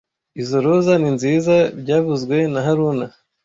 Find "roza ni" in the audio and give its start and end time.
0.65-1.09